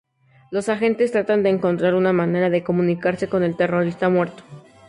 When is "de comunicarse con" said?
2.49-3.43